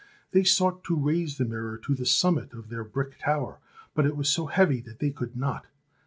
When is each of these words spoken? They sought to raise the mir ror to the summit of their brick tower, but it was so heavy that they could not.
They 0.31 0.43
sought 0.43 0.83
to 0.85 0.95
raise 0.95 1.37
the 1.37 1.45
mir 1.45 1.61
ror 1.77 1.81
to 1.83 1.93
the 1.93 2.07
summit 2.07 2.53
of 2.55 2.69
their 2.69 2.83
brick 2.83 3.19
tower, 3.19 3.59
but 3.93 4.07
it 4.07 4.17
was 4.17 4.29
so 4.31 4.47
heavy 4.47 4.81
that 4.81 4.97
they 4.97 5.11
could 5.11 5.35
not. 5.37 5.67